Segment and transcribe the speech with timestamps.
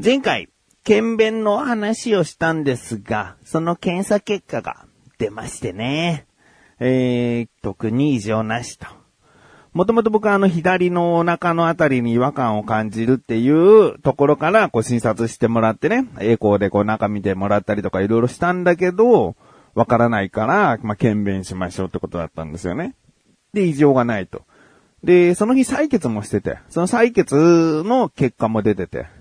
[0.00, 0.48] 前回、
[0.84, 4.86] 検便の話をしたんですが、その検査結果が
[5.18, 6.28] 出ましてね。
[6.78, 8.86] えー、特に異常なしと。
[9.72, 19.34] もともと僕はあの左のお腹のあたりに違和感を感じるっていうところからこう診察してもらってね、栄光でこう中見てもらったりとかいろいろしたんだけど、
[19.74, 22.94] わからないから、ま、検便しましょうってことだったんですよね。
[23.52, 24.42] で、異常がないと。
[25.02, 29.17] で、その日採血もしてて、その採血の結果も出てて、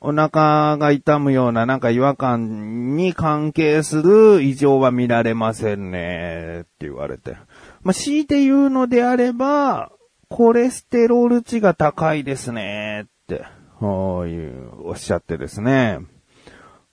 [0.00, 7.36] お腹が痛むようななんか違和感に関係する異常は見られませんね、って言われて。
[7.82, 9.90] まあ、強いて言うのであれば、
[10.28, 13.44] コレステロール値が高いですね、って、
[13.80, 15.98] こういう、おっしゃってですね。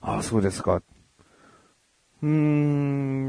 [0.02, 0.82] ああ、そうですか。
[2.24, 2.28] うー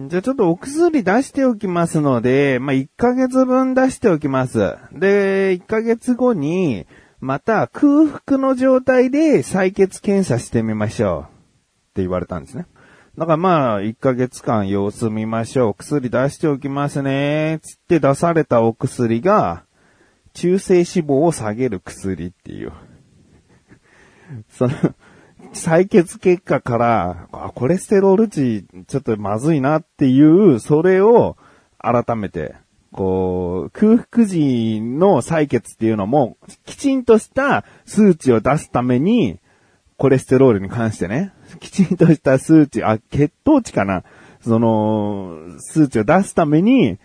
[0.07, 4.77] ん、じゃあちょっとお薬出しておきますので、まあ、1ヶ月分出しておきます。
[4.93, 6.87] で、1ヶ月後に、
[7.27, 11.23] また空腹の状態で採血検査してみましょう。
[11.23, 11.27] っ
[11.95, 12.67] て言われたんですね。
[13.19, 15.75] だからまあ、1ヶ月間様子見ましょう。
[15.75, 17.59] 薬出しておきますね。
[17.65, 19.65] つって出されたお薬が、
[20.35, 22.73] 中性脂肪を下げる薬っていう。
[24.49, 24.75] その、
[25.53, 31.37] 採血結果から、コレステロール値ちょっとまずいなっていう、それを
[31.79, 32.55] 改めて
[32.93, 39.39] こう、空腹時の採血っていうのも、きちんとした数値を出すために、
[39.97, 44.05] コレステロールに関してね、 きちんとした数値、あ、血糖値かな
[44.41, 46.99] その、数値を出すために、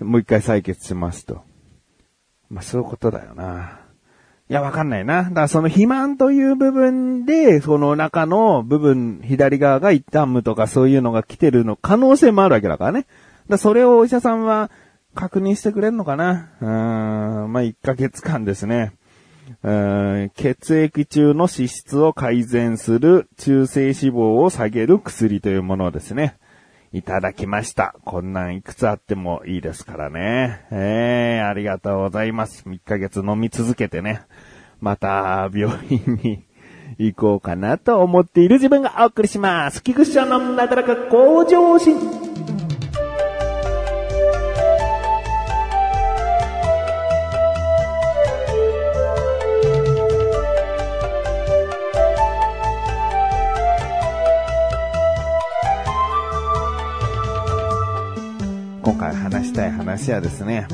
[0.00, 1.42] もう一回採血しますと。
[2.50, 3.80] まあ、そういうことだよな。
[4.48, 5.24] いや、わかんないな。
[5.24, 13.06] だからその肥満という部分で、その中の部分、左側が痛むとかそういうのが来てるの可能性もあるわけだからね。
[13.48, 14.70] だそれをお医者さんは、
[15.16, 16.52] 確認してくれんのかな？
[16.60, 18.92] うーん、まあ、1ヶ月間ですね。
[19.62, 26.36] うん血液中の脂質を改善する中性脂肪を下げる薬というものをですね。
[26.92, 27.94] いただきました。
[28.04, 30.66] こんなんいくつあってもいいですからね。
[30.70, 32.64] ええー、ありがとうございます。
[32.66, 34.22] 1ヶ月飲み続けてね。
[34.80, 36.44] また、病院に
[36.98, 39.82] 行こうかなと思っている自分がお送りします。
[39.82, 42.25] 菊池のなだらか向上心。
[58.86, 60.68] 今回話したい話はですね、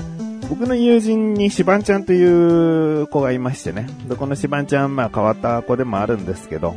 [0.51, 3.87] 僕の友人にシバンちゃんという子がいましてね。
[4.07, 6.77] で、このシバンちゃん、ま変わった子でもあるんですけど、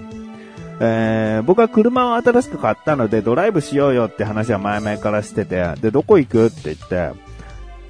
[0.79, 7.11] えー、僕は車を新しく買ったのでドライブしようよって話は前々からしてて、で、どこ行くって言って、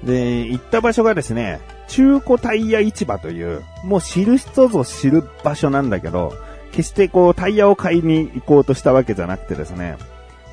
[0.02, 6.32] で、行った場所がですね、中古タイヤ市場という、もう知る人ぞ知る場所なんだけど、
[6.72, 9.98] 決してこうタイヤを買いに行こうとしたわけじゃなくてですね、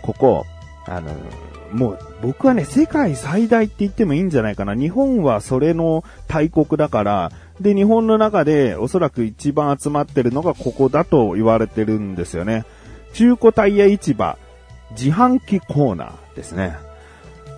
[0.03, 0.45] ここ、
[0.85, 1.15] あの、
[1.71, 4.75] もう僕はね、世界最大って言ってもいいんじゃないかな。
[4.75, 12.65] 日本はそれの大国だから、で、日本の中でおそらく一番集まってるのがここだと言われてるんですよね。
[13.13, 14.37] 中古タイヤ市場、
[14.91, 16.77] 自販機コーナーですね。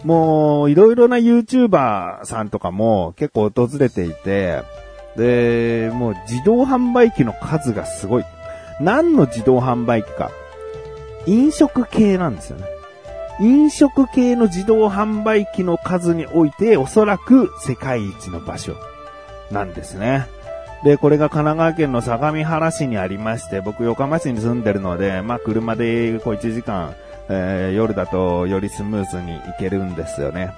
[0.03, 4.61] もう、いろいろな YouTuber さんとかも結構訪れていて、
[5.17, 8.25] で、もう自動販売機の数がすごい。
[8.79, 10.31] 何の自動販売機か。
[11.25, 12.74] 飲食系なんですよね。
[13.39, 18.75] 飲食系の自動販売機の数においておそらく世界一の場所
[19.51, 20.27] なんですね。
[20.83, 26.95] で、これが神奈川県の相模原市にありまして、僕横浜市に住んでるので、まあ車でこう1時間、
[27.27, 30.53] えー、夜だとよりスムーズに行けるんですよね。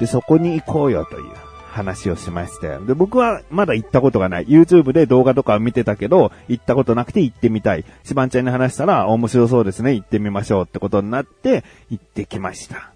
[0.00, 1.47] で、そこに行こうよという。
[1.68, 2.78] 話をしまして。
[2.86, 4.46] で、僕はまだ行ったことがない。
[4.46, 7.84] YouTube で動画とかを見てたけど、行ったことなくて行ってみたい。
[8.04, 12.92] シバンちゃんに話したら、面白そうですね、行ってみましょうってことになって、行ってきました。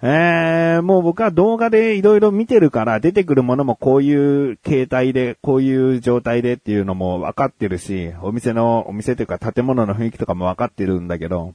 [0.00, 11.54] えー、もう僕は動画で色々見てるから出てくるものもこういう形態で、こういう状態でっていうのも分かってるし、お店の、お店というか建物の雰囲気とかも分かってるんだけど、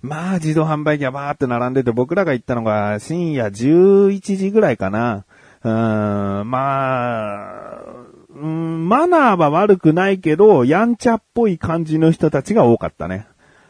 [0.00, 5.24] まあ自動販売機がバーって並んでて僕らが行ったのが深夜11時ぐらいかな。
[5.64, 7.88] うん、まあ、
[8.30, 13.26] マナーは悪くないけど、やんちゃっぽい感じの人たちが多かったね。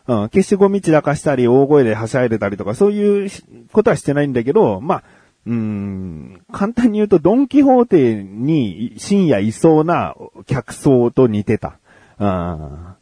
[0.07, 3.31] うん、消しゴミ散らかしたり、大声ではしゃいでたりとか、そういう
[3.73, 5.03] ことはしてないんだけど、まあ、
[5.47, 10.15] うん、簡単に言うと、ドンキホーテに深夜いそうな
[10.47, 11.79] 客層と似てた。
[12.19, 12.95] うん、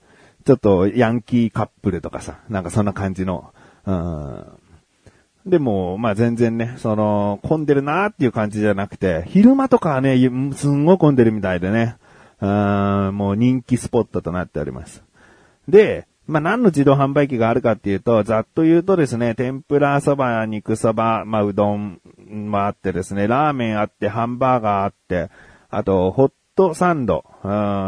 [0.45, 3.53] ちょっとヤンキーカップルとかさ、なんかそんな感じの、
[3.85, 4.45] うん、
[5.47, 10.17] でも、まあ全然ね、その、混んでるなーっていう感じじゃなくて、昼間とかはね、
[10.55, 11.97] すんごい混んでるみたいでね。
[12.39, 15.03] あもう人気スポットとなっております。
[15.69, 25.31] で、まあ、何の自動販売機があるかっていうと、ざっと言うとですね、天ぷらそば、肉そば、まあ、うどんもあってですね、ラーメンあって、ハンバーガーあって、
[25.71, 27.25] あと、ホットサンド、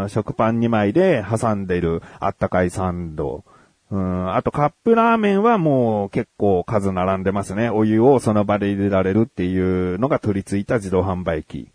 [0.08, 3.44] 食パン2枚で挟んでいるあったかいサンド、
[3.90, 7.70] うん、あとカップラーメンはもう結構数並んでますね。
[7.70, 11.70] お湯をその場で入れられるっていうのが取り付いた自動販売機。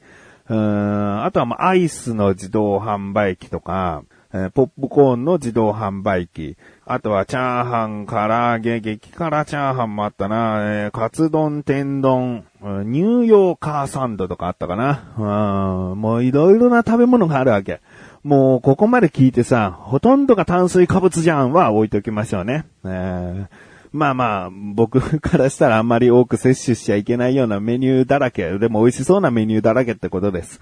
[0.50, 4.04] うん、あとはまあアイスの自動販売機とか、
[4.36, 6.58] えポップコーンの自動販売機。
[6.86, 10.60] あとはチャーハン、唐揚げ、激辛チャーハンもあったな。
[10.64, 15.92] えーカツ丼、天丼、ニューヨーカーサンドとかあったかな。
[15.92, 17.80] うん、もういろいろな食べ物があるわけ。
[18.24, 22.66] もうここまで聞いてさ、ほとんどが炭水化物じゃんは置いときましょうね。
[22.86, 23.48] えー
[23.94, 30.60] まあまあ、僕からしたらあんまり多く摂取しちゃいけないようなメニューだらけ、でも美味しそうなメニューだらけってことです。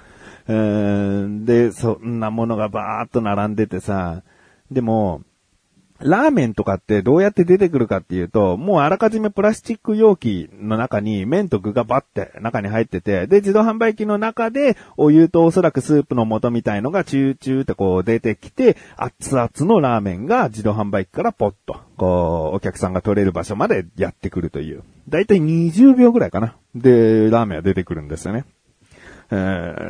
[0.49, 4.21] うーで、そんなものがバーっと並んでてさ、
[4.69, 5.21] でも、
[6.03, 24.83] ラーメンとかってどうやって出てくるかっていうと、もうあらかじめプラスチック容器の中に麺と具がバッて中に入ってて、で、自動販売機の中でお湯とおそらくスープの素みたいのがチューチューってこう出てきて、熱々のラーメンが自動販売機からポッと、こう、お客さんが取れる場所までやってくるという。
[25.09, 26.55] だいたい20秒ぐらいかな。
[26.75, 28.45] で、ラーメンは出てくるんですよね。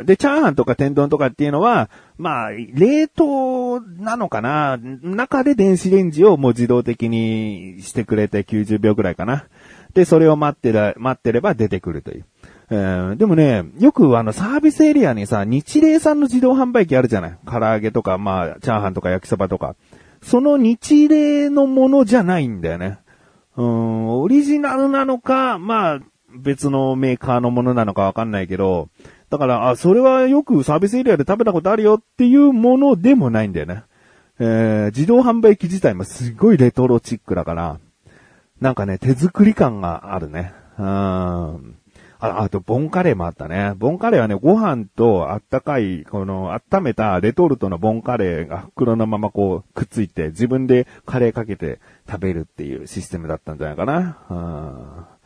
[0.06, 1.90] で、チャーハンとか天丼とかっていうのは、
[2.20, 4.78] まあ、冷凍なのかな？
[5.02, 9.46] 中で電子レンジをもう自動的にしてくれて90秒くらいかな。
[9.96, 12.26] で、それを待ってら、待ってれば出てくるという。
[12.70, 17.38] えーでもね、よくあのサービスエリアにさ、日霊さんの自動販売機あるじゃない？
[17.46, 19.76] 唐揚げとか、まあ、チャーハンとか焼きそばとか。
[20.22, 23.00] その日霊のものじゃないんだよね。
[23.58, 26.00] うん、オリジナルなのか、まあ、
[26.38, 28.88] 別のメーカーのものなのかわかんないけど、
[29.32, 33.84] だから、あ、それはよくサービスエリアで食べたことあるよっていうものでもないんだよね。
[34.40, 37.80] えー自動販売機自体もすごいレトロチックだから、
[38.60, 40.54] なんかね、手作り感があるね。
[40.78, 40.86] うん。
[40.86, 43.74] あ、あと、ボンカレーもあったね。
[43.78, 54.18] ボンカレーはね、ご飯とあったかい、この、温めたレトルトのボンカレーが袋のままこう、くっついて、自分でカレーかけて食べるっていうシステムだったんじゃないかな。
[54.30, 55.21] うん。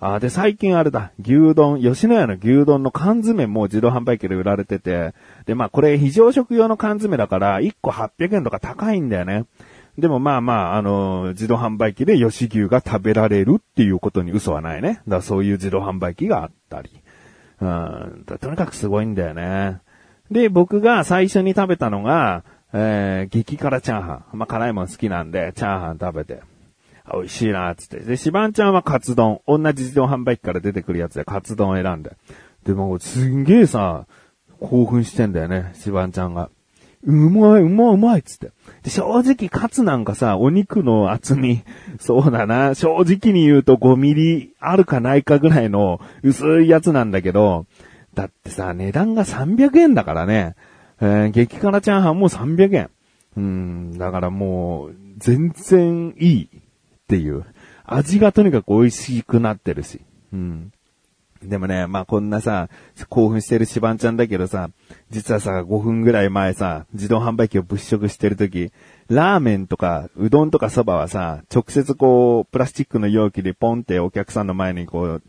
[0.00, 5.12] あ、で、最近あれだ、牛丼、吉野家の牛丼の缶詰も自動販売機で売られてて、
[5.46, 9.46] で、まあこれ非常食用の缶詰だから、1個800円とか高いんだよね。
[9.98, 14.88] でもまあまあ、あの、自動販売機で吉牛が食べられるっていうことに嘘はないね。
[14.88, 16.90] だからそういう自動販売機があったり。
[17.60, 19.80] うん、とにかくすごいんだよね。
[20.30, 24.38] で、僕が最初に食べたのが、えー、激辛チャーハン。
[24.38, 26.42] まあ辛いもん好きなんで、チャーハン食べて。
[27.14, 28.00] 美味しいな、つって。
[28.00, 29.40] で、シバンちゃんはカツ丼。
[29.46, 32.16] 同じ自動販売機から出てくるやつでカツ丼を選んで。
[32.64, 34.06] でも、すんげえさ、
[34.60, 36.50] 興奮してんだよね、シバンちゃんが。
[37.04, 38.50] うまい、うまい、うまい、つって。
[38.82, 41.62] で、正直、カツなんかさ、お肉の厚み、
[42.00, 47.66] そうだな、正直に言うと5ミリあるかないかぐらいの薄いやつなんだけど、
[48.14, 50.56] だってさ、値段が300円だからね。
[51.00, 52.90] えー激辛チャーハンも300円。
[53.36, 56.48] うん、だからもう、全然いい
[57.08, 57.46] っていう。
[57.86, 60.02] 味がとにかく美味しくなってるし。
[60.30, 60.72] うん。
[61.42, 62.68] でもね、まあこんなさ、
[63.08, 64.68] 興奮してるシバンちゃんだけどさ、
[65.08, 68.72] 実はさ、5分ぐらい前さ、自動販売機を物色してるとき、
[69.08, 75.22] ラーメンとか、うどんとかそばはさ、直接こう、プラスチックの容器でポンってお客さんの前にこう、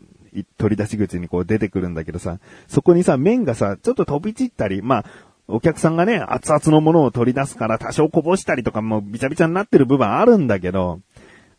[0.58, 5.04] 取り出し口にこう出てくるんだけどさ、そこにさ、麺がさ、ちょっと飛び散ったり、まあ、
[5.50, 11.00] お客さんがね、熱々のものを取り出すから多少こぼしたりとかもうびちゃびちゃになってる部分あるんだけど、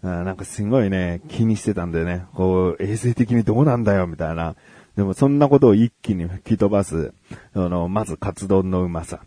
[0.01, 2.25] なんかすごいね、気にしてたんだよね。
[2.33, 4.55] こう、衛生的にどうなんだよ、みたいな。
[4.95, 7.13] でもそんなことを一気に吹き飛ばす、
[7.53, 9.21] あの、まずカツ丼のうまさ。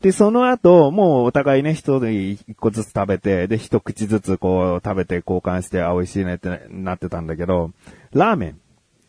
[0.00, 7.70] で、その後、もうお互いね、一人一個ずつ食べて、で、一口ずつこう食べて交換して、あ、美味しいねってなってたんだけど、
[8.12, 8.60] ラーメン。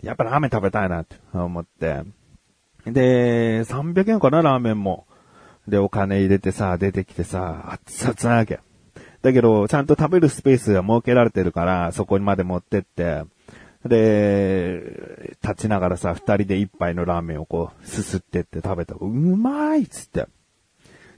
[0.03, 2.03] やっぱラーメン食べたいなって思って。
[2.85, 5.07] で、300円かな、ラーメンも。
[5.67, 8.59] で、お金入れてさ、出てきてさ、熱々なわけ。
[9.23, 13.23] だけど、ちゃんと食べるスペースが設けられてるから、そこにまで持ってって、
[13.85, 18.95] で、立ちながらさ、二人で一杯のラーメンをこう、すすってって食べた。
[18.95, 20.27] うまいっつって。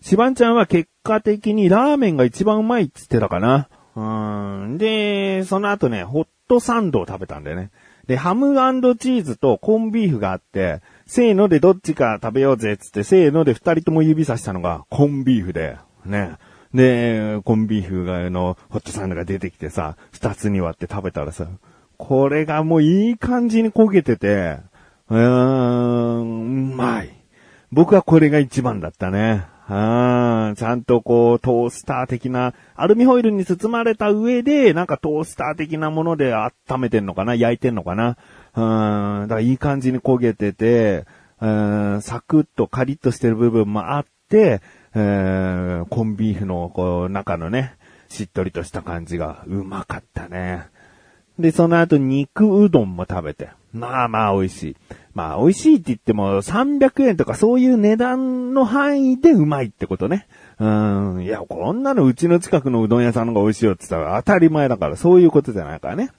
[0.02, 3.70] シバンちゃんは結果的にラーメンが一番うまいっつってたかな。
[3.96, 4.02] う
[4.68, 4.78] ん。
[4.78, 7.72] で、その後ね、ホットサンドを食べたんだよね。
[8.06, 8.54] で、ハム
[8.98, 16.38] チーズとコンビーフがあって、せーのでどっちか食べようぜっつって、せーので二人とも指さしたのがコンビーフで、ね。
[16.76, 21.48] で、コンビーフが、の、ホットサンドが出てきてさ、二つに割って食べたらさ、
[21.98, 24.60] これがもういい感じに焦げてて、
[25.10, 27.10] うーん、うまい。
[27.72, 29.46] 僕はこれが一番だったね。
[29.68, 36.52] あちゃんとこう、トースター的な、アルミホイルに包まれた上で、なんかトースター的なもので温
[36.82, 38.18] めてんのかな焼いてんのかな
[38.56, 38.60] う
[39.26, 41.06] ん、だからいい感じに焦げてて、
[41.42, 44.62] うん、サクッとカリッとしてる部分もあって、
[44.96, 47.76] えー、コンビーフのこう、中のね、
[48.08, 50.68] しっとりとした感じがうまかったね。
[51.38, 53.50] で、その後肉うどんも食べて。
[53.74, 54.76] まあまあ美味しい。
[55.14, 60.28] まあ美味しいって言っても300円とかそういう値段の範囲でうまいってことね。
[60.60, 61.24] うん。
[61.24, 66.12] いや、こんなのうちの近くのうどん屋さんのが美味しいよって言ったら当たり前だからそういうことじゃないからね。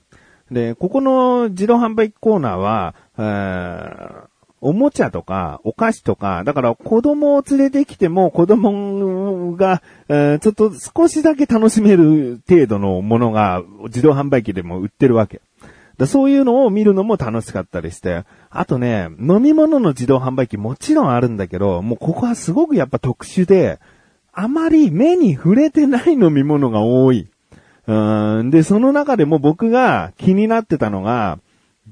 [0.50, 4.24] で、ここの自動販売機コーナーは、えー、
[4.66, 15.40] おもちゃとか、お菓子とか、だから子供を連れてきても子供が、え、ちょっと少しだけ楽しめる程度のものが自動販売機でも売ってるわけ。
[15.98, 18.24] だそういうのを見るのも楽しかったりして。
[18.50, 23.78] あとね、飲み物の自動販売機もちろんあるんだけど、もうここはすごくやっぱ特殊で、
[24.32, 27.28] あまり目に触れてない飲み物が多い。
[27.86, 31.38] うんで、その中でも僕が気になってたのが、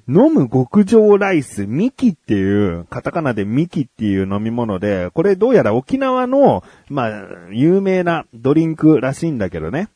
[0.08, 7.10] 飲む極上ライス、ミキっていう、カタカナでミキっていう飲み物で、これどうやら沖縄の、まあ、
[7.52, 9.88] 有名なドリンクらしいんだけどね。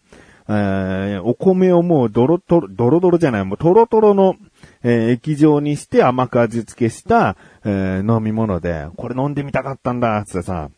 [0.50, 4.36] えー、お米をもうドロトロ、ドロドロじゃない、もうトロトロの、
[4.82, 10.70] えー、液状にして甘く味付けした、えー、飲み物で、これ飲んでみたかったんだ、つってさ、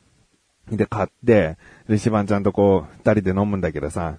[0.73, 1.57] で、買って、
[1.89, 4.19] で、シバンちゃんとこう、二人で飲むんだけどさ、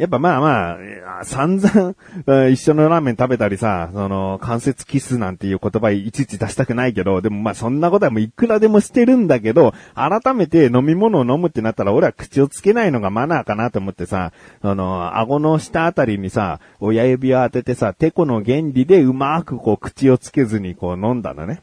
[0.00, 0.78] やっぱまあま
[1.20, 1.94] あ、散々、
[2.48, 21.60] 一緒のラーメン食べたりさ、その、関節キスなんていう言葉いちいち出したくないけど、でもまあそんなことはもういくらでもしてるんだけど、改めて飲み物を飲むってなったら俺は口をつけないのがマナーかなと思ってさ、あの、顎の下あたりにさ、親指を当ててさ、テコの原理でうまくこう口をつけずにこう飲んだのね。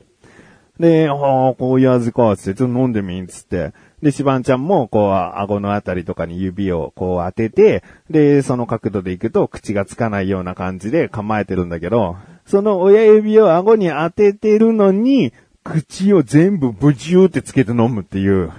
[0.79, 3.73] で、ああ、こういう味か、つって、ちょっと飲んでみん、つって。
[4.01, 12.15] で、シバンちゃんも、こう、顎のあたりとかに指をこう当てて、で、その角度で行くと口がつかないような感じで構えてるんだけど、
[12.45, 18.51] その親指を顎に当ててるのに、口を全部ブチューってつけて飲むっていう。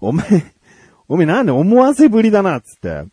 [0.00, 0.26] お前、
[1.08, 3.04] お前なんで思わせぶりだな、つって。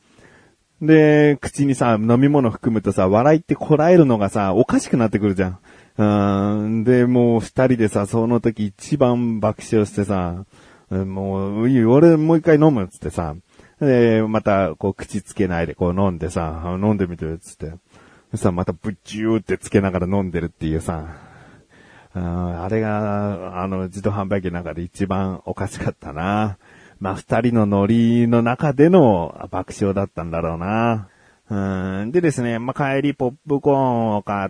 [0.82, 5.60] で、口にさ、飲み物含むとさ、笑いってこらえるのがさ、おかしくなってくるじゃん。
[5.98, 10.46] うん、で、もう二人でさ、その時一番爆笑してさ、
[10.90, 13.36] もう、いい、俺もう一回飲むっつってさ、
[13.80, 17.74] で、また、こう、口つけないでこう飲んでさ、飲んでみてっつって。
[18.36, 21.06] さ、またブッチューってつけながら飲んでるっていうさ、
[22.14, 26.58] あれが、あの、自動販売機の中で一番おかしかったな。
[27.00, 31.10] まあ、二人のノリの中での爆笑だったんだろうな。
[31.50, 34.50] うん、でですね、まあ、帰りポップコーンを買っ、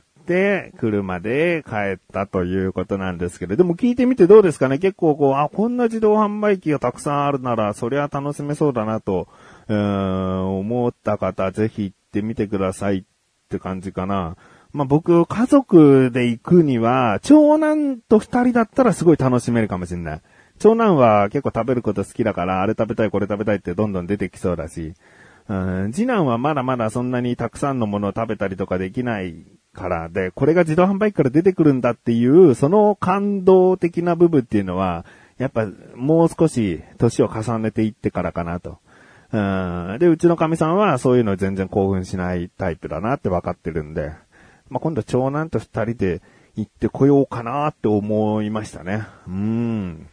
[0.77, 4.77] 車で帰ったということなんですけど、でも聞いてみてどうですかね？
[4.77, 9.27] 結構こう、あ、こんな自動販売機がたくさんあるなら、そりゃ楽しめそうだなと、
[9.67, 13.03] うん、思った方、ぜひ行ってみてくださいっ
[13.49, 14.35] て感じかな。
[14.73, 20.21] まあ、僕、家族で行くには、長男と二人だったらすごい楽しめるかもしれない。
[20.59, 24.93] 長男は結構食べること好きだから、あれ食べたい、これ食べたいってどんどん出てきそうだし、
[25.49, 25.55] う
[25.87, 29.45] ん、次男はまだまだそんなにたくさんのものを食べたりとかできない
[29.77, 35.05] からで、これが自動販売機から出てくるんだっていう、その感動的な部分っていうのは、
[35.37, 38.79] やっぱもう少し年を重ねていってからかなと。
[39.31, 44.13] うん、で、うちの神さんはそういうの全然興奮しないタイプだなって分かってるんで、
[44.69, 46.21] まあ、今度は長男と二人で
[46.55, 49.03] 行ってこようかなって思いましたね。
[49.27, 50.07] うん。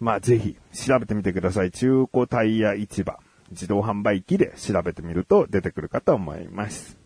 [0.00, 0.56] まあ、ぜひ
[0.86, 1.70] 調べてみてください。
[1.70, 3.18] 中古タイヤ市場。
[3.52, 7.01] 自動販売機で調べてみると出てくるかと思います。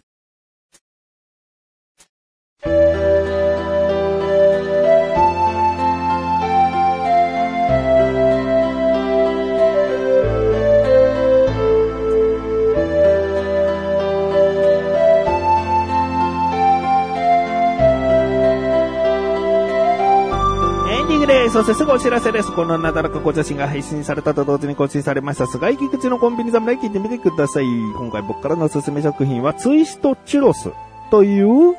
[21.57, 22.53] そしてすぐお知らせです。
[22.53, 25.47] このなだらかご写真が配信されたと同時に更新されました。
[25.47, 27.65] 菅井菊池のコンビニ侍聞いてみてください。
[27.65, 30.69] 今回僕からのおすすめ食品はツイストチュロス
[31.11, 31.75] という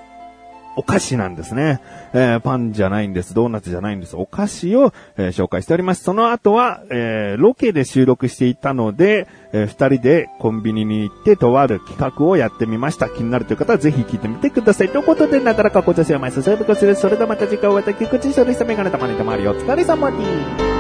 [0.78, 1.82] お菓子なんですね。
[2.14, 3.34] えー、パンじゃないんです。
[3.34, 4.16] ドーナツじゃないんです。
[4.16, 6.04] お菓子を、えー、紹介しております。
[6.04, 13.10] その後は、えー、ロケで収録していたので、えー、二人でコンビニに行ってとある企画をやってみました。
[13.10, 14.90] 気になるという方はぜひ聞いてみてください。
[14.90, 16.44] ということで、なだらかこちらしやまいす。
[16.44, 18.66] それではまた次回お会いできくちしょでした。
[18.66, 20.77] メガネたまにたまりお疲れ様に。